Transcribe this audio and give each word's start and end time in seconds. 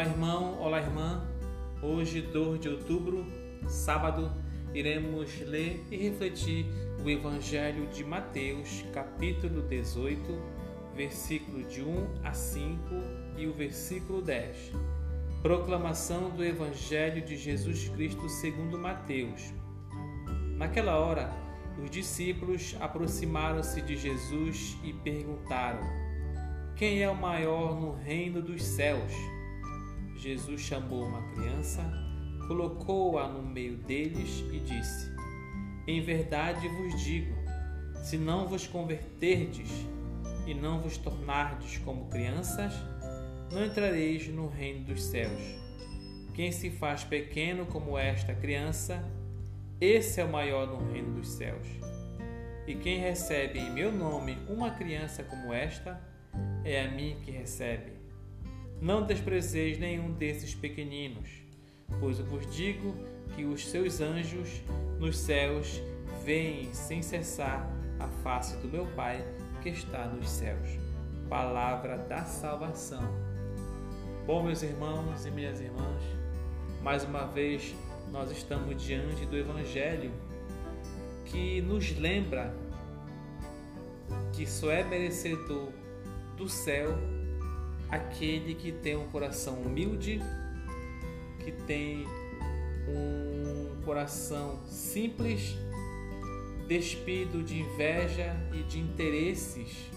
Olá, 0.00 0.08
irmão, 0.08 0.58
olá, 0.58 0.80
irmã. 0.80 1.28
Hoje, 1.82 2.22
2 2.22 2.58
de 2.58 2.70
outubro, 2.70 3.22
sábado, 3.68 4.32
iremos 4.72 5.38
ler 5.40 5.84
e 5.90 5.96
refletir 5.98 6.64
o 7.04 7.10
Evangelho 7.10 7.86
de 7.88 8.02
Mateus, 8.02 8.82
capítulo 8.94 9.60
18, 9.60 10.22
versículo 10.96 11.64
de 11.64 11.82
1 11.82 12.24
a 12.24 12.32
5 12.32 12.78
e 13.36 13.46
o 13.46 13.52
versículo 13.52 14.22
10. 14.22 14.72
Proclamação 15.42 16.30
do 16.30 16.42
Evangelho 16.42 17.22
de 17.22 17.36
Jesus 17.36 17.90
Cristo 17.90 18.26
segundo 18.26 18.78
Mateus. 18.78 19.52
Naquela 20.56 20.96
hora, 20.96 21.30
os 21.78 21.90
discípulos 21.90 22.74
aproximaram-se 22.80 23.82
de 23.82 23.98
Jesus 23.98 24.78
e 24.82 24.94
perguntaram: 24.94 25.82
Quem 26.74 27.02
é 27.02 27.10
o 27.10 27.14
maior 27.14 27.78
no 27.78 27.92
reino 27.92 28.40
dos 28.40 28.62
céus? 28.62 29.12
Jesus 30.20 30.60
chamou 30.60 31.02
uma 31.02 31.22
criança, 31.32 31.82
colocou-a 32.46 33.26
no 33.26 33.42
meio 33.42 33.78
deles 33.78 34.44
e 34.52 34.60
disse: 34.60 35.10
Em 35.86 36.02
verdade 36.02 36.68
vos 36.68 37.02
digo, 37.02 37.34
se 38.02 38.18
não 38.18 38.46
vos 38.46 38.66
converterdes 38.66 39.70
e 40.46 40.52
não 40.52 40.78
vos 40.78 40.98
tornardes 40.98 41.78
como 41.78 42.10
crianças, 42.10 42.74
não 43.50 43.64
entrareis 43.64 44.28
no 44.28 44.46
reino 44.46 44.84
dos 44.84 45.02
céus. 45.02 45.40
Quem 46.34 46.52
se 46.52 46.70
faz 46.70 47.02
pequeno 47.02 47.64
como 47.64 47.96
esta 47.96 48.34
criança, 48.34 49.02
esse 49.80 50.20
é 50.20 50.24
o 50.24 50.30
maior 50.30 50.66
no 50.66 50.92
reino 50.92 51.14
dos 51.14 51.28
céus. 51.28 51.66
E 52.66 52.74
quem 52.74 53.00
recebe 53.00 53.58
em 53.58 53.70
meu 53.70 53.90
nome 53.90 54.36
uma 54.50 54.70
criança 54.70 55.24
como 55.24 55.52
esta, 55.52 55.98
é 56.62 56.84
a 56.84 56.90
mim 56.90 57.16
que 57.24 57.30
recebe. 57.30 57.99
Não 58.80 59.04
desprezeis 59.04 59.78
nenhum 59.78 60.12
desses 60.12 60.54
pequeninos, 60.54 61.28
pois 62.00 62.18
eu 62.18 62.24
vos 62.24 62.46
digo 62.54 62.94
que 63.36 63.44
os 63.44 63.68
seus 63.68 64.00
anjos 64.00 64.62
nos 64.98 65.18
céus 65.18 65.82
veem 66.24 66.72
sem 66.72 67.02
cessar 67.02 67.70
a 67.98 68.08
face 68.22 68.56
do 68.56 68.68
meu 68.68 68.86
Pai 68.96 69.22
que 69.62 69.68
está 69.68 70.06
nos 70.06 70.30
céus. 70.30 70.68
Palavra 71.28 71.98
da 71.98 72.24
salvação. 72.24 73.02
Bom, 74.26 74.42
meus 74.42 74.62
irmãos 74.62 75.26
e 75.26 75.30
minhas 75.30 75.60
irmãs, 75.60 76.02
mais 76.82 77.04
uma 77.04 77.26
vez 77.26 77.74
nós 78.10 78.30
estamos 78.30 78.82
diante 78.82 79.26
do 79.26 79.36
Evangelho 79.36 80.10
que 81.26 81.60
nos 81.60 81.96
lembra 81.98 82.54
que 84.32 84.46
só 84.46 84.70
é 84.70 84.82
merecedor 84.82 85.68
do 86.36 86.48
céu 86.48 86.98
aquele 87.90 88.54
que 88.54 88.70
tem 88.70 88.96
um 88.96 89.06
coração 89.08 89.54
humilde, 89.62 90.20
que 91.44 91.52
tem 91.52 92.06
um 92.88 93.82
coração 93.84 94.60
simples, 94.66 95.56
despido 96.68 97.42
de 97.42 97.60
inveja 97.60 98.36
e 98.52 98.62
de 98.62 98.78
interesses, 98.78 99.90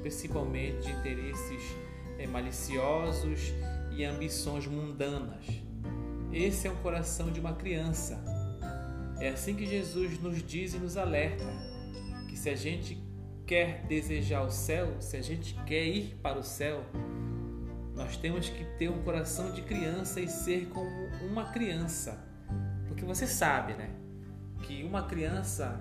principalmente 0.00 0.86
de 0.86 0.90
interesses 0.90 1.62
é, 2.18 2.26
maliciosos 2.26 3.52
e 3.92 4.04
ambições 4.04 4.66
mundanas. 4.66 5.46
Esse 6.32 6.66
é 6.66 6.70
o 6.70 6.76
coração 6.76 7.30
de 7.30 7.38
uma 7.38 7.54
criança. 7.54 8.22
É 9.20 9.28
assim 9.28 9.54
que 9.54 9.64
Jesus 9.64 10.20
nos 10.20 10.42
diz 10.42 10.74
e 10.74 10.78
nos 10.78 10.96
alerta 10.96 11.44
que 12.28 12.36
se 12.36 12.50
a 12.50 12.54
gente 12.56 13.00
quer 13.46 13.86
desejar 13.86 14.42
o 14.42 14.50
céu, 14.50 14.96
se 15.00 15.16
a 15.16 15.22
gente 15.22 15.54
quer 15.64 15.86
ir 15.86 16.16
para 16.20 16.38
o 16.38 16.42
céu, 16.42 16.84
nós 17.96 18.16
temos 18.18 18.50
que 18.50 18.62
ter 18.78 18.90
um 18.90 19.02
coração 19.02 19.50
de 19.50 19.62
criança 19.62 20.20
e 20.20 20.28
ser 20.28 20.66
como 20.66 21.06
uma 21.26 21.46
criança. 21.46 22.22
Porque 22.86 23.04
você 23.04 23.26
sabe, 23.26 23.72
né? 23.72 23.90
Que 24.62 24.84
uma 24.84 25.04
criança 25.04 25.80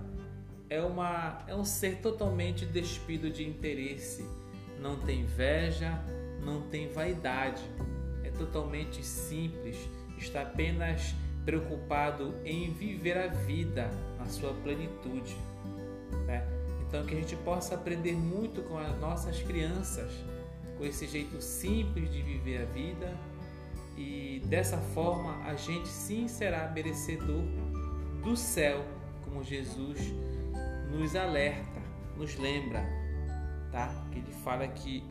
é, 0.69 0.81
uma, 0.81 1.43
é 1.45 1.53
um 1.53 1.65
ser 1.65 1.97
totalmente 1.97 2.65
despido 2.65 3.29
de 3.29 3.45
interesse. 3.45 4.25
Não 4.79 4.97
tem 4.97 5.21
inveja, 5.21 6.01
não 6.41 6.61
tem 6.69 6.89
vaidade. 6.89 7.61
É 8.23 8.29
totalmente 8.29 9.05
simples. 9.05 9.77
Está 10.17 10.43
apenas 10.43 11.13
preocupado 11.43 12.33
em 12.45 12.71
viver 12.71 13.17
a 13.17 13.27
vida 13.27 13.91
na 14.17 14.25
sua 14.25 14.53
plenitude. 14.53 15.35
Né? 16.25 16.47
Então, 16.87 17.05
que 17.05 17.13
a 17.13 17.19
gente 17.19 17.35
possa 17.35 17.75
aprender 17.75 18.13
muito 18.13 18.63
com 18.63 18.77
as 18.77 18.97
nossas 19.01 19.41
crianças 19.41 20.09
com 20.77 20.85
esse 20.85 21.07
jeito 21.07 21.41
simples 21.41 22.11
de 22.11 22.21
viver 22.21 22.61
a 22.61 22.65
vida 22.65 23.17
e 23.97 24.41
dessa 24.45 24.77
forma 24.77 25.41
a 25.45 25.55
gente 25.55 25.87
sim 25.87 26.27
será 26.27 26.69
merecedor 26.69 27.43
do 28.23 28.35
céu, 28.35 28.83
como 29.23 29.43
Jesus 29.43 29.99
nos 30.91 31.15
alerta, 31.15 31.81
nos 32.17 32.35
lembra, 32.37 32.83
tá? 33.71 33.89
Que 34.11 34.19
ele 34.19 34.31
fala 34.43 34.67
que 34.67 35.03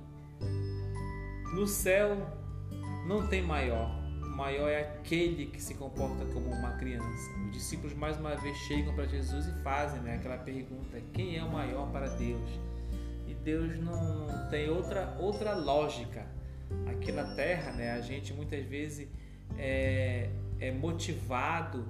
no 1.55 1.67
céu 1.67 2.17
não 3.07 3.27
tem 3.29 3.43
maior, 3.43 3.91
o 4.23 4.37
maior 4.37 4.69
é 4.69 4.81
aquele 4.81 5.47
que 5.47 5.63
se 5.63 5.75
comporta 5.75 6.25
como 6.33 6.51
uma 6.51 6.73
criança. 6.73 7.31
Os 7.47 7.53
discípulos 7.53 7.95
mais 7.95 8.19
uma 8.19 8.35
vez 8.35 8.57
chegam 8.59 8.93
para 8.95 9.07
Jesus 9.07 9.47
e 9.47 9.53
fazem 9.63 10.01
né, 10.01 10.17
aquela 10.17 10.39
pergunta: 10.39 11.01
quem 11.13 11.37
é 11.37 11.45
o 11.45 11.51
maior 11.51 11.91
para 11.93 12.09
Deus? 12.09 12.51
Deus 13.33 13.79
não, 13.79 14.49
tem 14.51 14.69
outra, 14.69 15.17
outra 15.19 15.55
lógica. 15.55 16.27
Aqui 16.87 17.13
na 17.13 17.35
Terra, 17.35 17.73
né, 17.73 17.93
a 17.93 18.01
gente 18.01 18.33
muitas 18.33 18.65
vezes 18.65 19.09
é, 19.57 20.29
é 20.59 20.73
motivado 20.73 21.87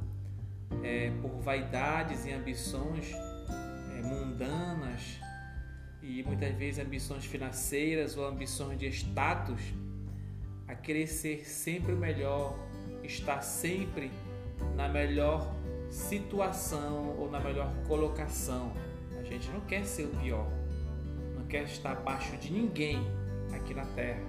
é, 0.83 1.11
por 1.23 1.41
vaidades 1.41 2.27
e 2.27 2.33
ambições 2.33 3.13
é, 3.13 4.03
mundanas 4.03 5.21
e 6.03 6.23
muitas 6.23 6.55
vezes 6.55 6.85
ambições 6.85 7.25
financeiras 7.25 8.17
ou 8.17 8.27
ambições 8.27 8.79
de 8.79 8.87
status 8.89 9.61
a 10.67 11.07
ser 11.07 11.47
sempre 11.47 11.93
o 11.93 11.97
melhor, 11.97 12.59
estar 13.03 13.43
sempre 13.43 14.11
na 14.75 14.89
melhor 14.89 15.55
situação 15.91 17.17
ou 17.19 17.31
na 17.31 17.39
melhor 17.39 17.73
colocação. 17.87 18.73
A 19.19 19.23
gente 19.23 19.49
não 19.51 19.61
quer 19.61 19.85
ser 19.85 20.05
o 20.05 20.17
pior 20.21 20.64
quer 21.55 21.63
estar 21.67 21.93
abaixo 21.93 22.37
de 22.39 22.53
ninguém 22.53 22.99
aqui 23.55 23.73
na 23.75 23.87
terra. 23.95 24.21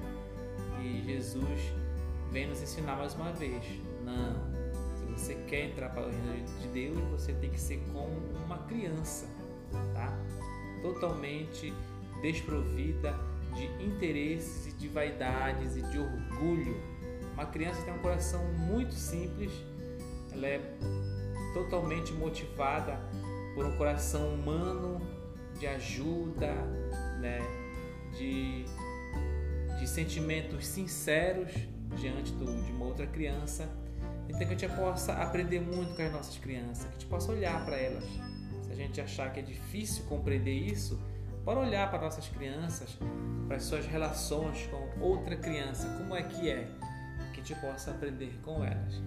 E 0.80 1.02
Jesus 1.08 1.74
vem 2.32 2.48
nos 2.48 2.62
ensinar 2.62 2.96
mais 2.98 3.16
uma 3.16 3.32
vez: 3.32 3.64
não, 4.04 4.36
se 4.96 5.06
você 5.06 5.34
quer 5.48 5.72
entrar 5.72 5.90
para 5.90 6.04
o 6.06 6.12
reino 6.12 6.46
de 6.62 6.68
Deus, 6.68 7.00
você 7.10 7.34
tem 7.34 7.50
que 7.50 7.60
ser 7.60 7.82
como 7.92 8.16
uma 8.46 8.60
criança, 8.68 9.26
tá? 9.96 10.16
Totalmente 10.84 11.74
desprovida 12.22 13.18
de 13.56 13.66
interesses 13.84 14.68
e 14.68 14.72
de 14.74 14.88
vaidades 14.88 15.78
e 15.78 15.82
de 15.82 15.98
orgulho. 15.98 16.80
Uma 17.34 17.48
criança 17.48 17.82
tem 17.82 17.94
um 17.96 18.00
coração 18.04 18.44
muito 18.54 18.94
simples, 18.94 19.52
ela 20.32 20.46
é 20.46 20.62
totalmente 21.56 22.14
motivada 22.14 23.00
por 23.56 23.66
um 23.66 23.76
coração 23.78 24.36
humano 24.36 25.02
de 25.58 25.66
ajuda, 25.66 26.54
né, 27.26 27.40
de, 28.16 28.66
de 29.80 29.88
sentimentos 29.88 30.68
sinceros 30.68 31.52
diante 31.98 32.32
do, 32.34 32.46
de 32.64 32.72
uma 32.72 32.86
outra 32.86 33.08
criança. 33.08 33.68
Então 34.30 34.40
que 34.40 34.46
a 34.46 34.58
gente 34.58 34.68
possa 34.76 35.14
aprender 35.14 35.60
muito 35.60 35.96
com 35.96 36.02
as 36.04 36.12
nossas 36.12 36.38
crianças, 36.38 36.84
que 36.86 36.90
a 36.90 36.92
gente 36.94 37.06
possa 37.08 37.32
olhar 37.32 37.66
para 37.66 37.78
elas. 37.78 38.04
Se 38.64 38.72
a 38.72 38.76
gente 38.76 39.02
achar 39.02 39.32
que 39.34 39.40
é 39.40 39.44
difícil 39.44 40.06
compreender 40.06 40.54
isso, 40.54 41.00
bora 41.44 41.60
olhar 41.60 41.90
para 41.90 42.02
nossas 42.02 42.28
crianças, 42.28 42.98
para 43.48 43.58
as 43.58 43.64
suas 43.64 43.86
relações 43.86 44.68
com 44.68 45.02
outra 45.02 45.36
criança, 45.36 45.88
como 45.98 46.16
é 46.16 46.24
que 46.24 46.50
é, 46.50 46.68
que 47.34 47.42
a 47.42 47.44
gente 47.44 47.56
possa 47.60 47.92
aprender 47.92 48.40
com 48.44 48.64
elas. 48.64 49.02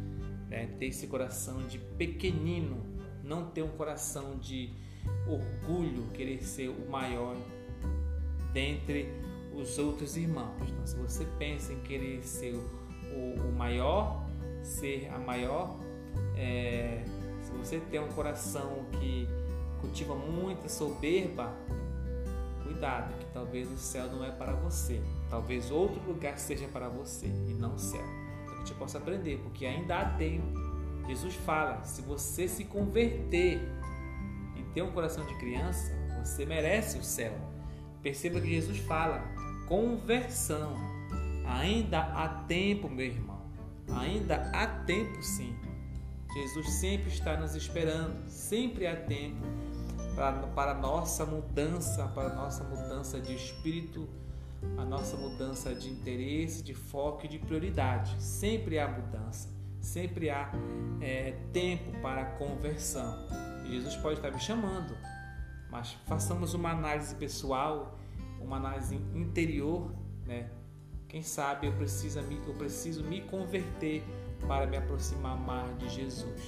Né? 0.49 0.67
Ter 0.79 0.87
esse 0.87 1.07
coração 1.07 1.67
de 1.67 1.79
pequenino, 1.79 2.85
não 3.23 3.51
ter 3.51 3.63
um 3.63 3.77
coração 3.77 4.39
de 4.39 4.73
orgulho, 5.27 6.09
querer 6.15 6.43
ser 6.43 6.69
o 6.69 6.91
maior 6.91 7.37
dentre 8.59 9.09
os 9.53 9.79
outros 9.79 10.17
irmãos. 10.17 10.69
Então, 10.69 10.85
se 10.85 10.97
você 10.97 11.25
pensa 11.39 11.73
em 11.73 11.79
querer 11.81 12.25
ser 12.25 12.55
o, 12.55 13.49
o 13.49 13.53
maior, 13.57 14.27
ser 14.65 15.09
a 15.15 15.19
maior, 15.19 15.79
é, 16.37 17.05
se 17.41 17.53
você 17.53 17.79
tem 17.79 18.01
um 18.01 18.09
coração 18.09 18.85
que 18.99 19.29
cultiva 19.81 20.17
muita 20.17 20.69
soberba, 20.69 21.55
cuidado, 22.65 23.17
que 23.21 23.27
talvez 23.27 23.71
o 23.71 23.79
céu 23.79 24.09
não 24.09 24.25
é 24.25 24.33
para 24.33 24.55
você. 24.55 25.01
Talvez 25.31 25.71
outro 25.71 26.03
lugar 26.03 26.37
seja 26.37 26.67
para 26.67 26.89
você 26.89 27.27
e 27.27 27.55
não 27.55 27.77
o 27.77 27.79
céu. 27.79 28.03
Então, 28.43 28.55
que 28.55 28.55
a 28.55 28.65
gente 28.65 28.75
possa 28.75 28.99
aprender, 28.99 29.39
porque 29.39 29.67
ainda 29.67 29.99
há 29.99 30.11
tempo. 30.17 30.59
Jesus 31.07 31.35
fala: 31.47 31.85
se 31.85 32.03
você 32.03 32.49
se 32.49 32.65
converter 32.65 33.61
e 34.57 34.63
ter 34.75 34.83
um 34.83 34.91
coração 34.91 35.25
de 35.25 35.35
criança, 35.37 35.93
você 36.25 36.45
merece 36.45 36.99
o 36.99 37.05
céu. 37.05 37.58
Perceba 38.03 38.41
que 38.41 38.49
Jesus 38.49 38.79
fala 38.79 39.23
conversão. 39.67 40.75
Ainda 41.47 42.01
há 42.01 42.29
tempo, 42.47 42.89
meu 42.89 43.07
irmão. 43.07 43.43
Ainda 43.91 44.51
há 44.53 44.67
tempo, 44.85 45.23
sim. 45.23 45.55
Jesus 46.35 46.69
sempre 46.75 47.09
está 47.09 47.37
nos 47.37 47.55
esperando, 47.55 48.29
sempre 48.29 48.87
há 48.87 48.95
tempo 48.95 49.47
para, 50.15 50.47
para 50.49 50.75
nossa 50.75 51.25
mudança, 51.25 52.07
para 52.09 52.35
nossa 52.35 52.65
mudança 52.65 53.21
de 53.21 53.35
espírito, 53.35 54.09
a 54.77 54.85
nossa 54.85 55.17
mudança 55.17 55.75
de 55.75 55.89
interesse, 55.89 56.63
de 56.63 56.75
foco 56.75 57.25
e 57.25 57.29
de 57.29 57.39
prioridade. 57.39 58.21
Sempre 58.23 58.79
há 58.79 58.89
mudança, 58.89 59.49
sempre 59.81 60.29
há 60.29 60.51
é, 61.01 61.33
tempo 61.53 61.93
para 62.03 62.25
conversão. 62.25 63.27
E 63.65 63.73
Jesus 63.73 63.97
pode 63.97 64.17
estar 64.17 64.31
me 64.31 64.41
chamando, 64.41 64.97
mas 65.71 65.93
façamos 66.07 66.55
uma 66.55 66.71
análise 66.71 67.15
pessoal, 67.15 67.99
uma 68.41 68.57
análise 68.57 68.97
interior, 69.15 69.93
né? 70.27 70.51
Quem 71.09 71.23
sabe 71.23 71.67
eu 71.67 71.73
preciso, 71.73 72.19
eu 72.21 72.55
preciso 72.55 73.03
me 73.05 73.23
converter 73.23 74.05
para 74.47 74.67
me 74.67 74.77
aproximar 74.77 75.37
mais 75.37 75.79
de 75.79 75.89
Jesus. 75.89 76.43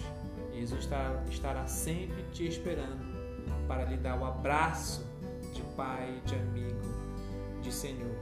Jesus 0.52 0.88
estará 1.30 1.66
sempre 1.66 2.22
te 2.32 2.46
esperando 2.46 3.10
para 3.66 3.84
lhe 3.84 3.96
dar 3.96 4.18
o 4.20 4.24
abraço 4.24 5.06
de 5.54 5.62
pai, 5.76 6.20
de 6.26 6.34
amigo, 6.34 6.80
de 7.62 7.72
Senhor. 7.72 8.16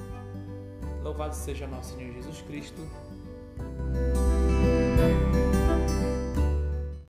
Louvado 1.02 1.34
seja 1.34 1.66
nosso 1.66 1.96
Senhor 1.96 2.12
Jesus 2.12 2.40
Cristo. 2.42 2.80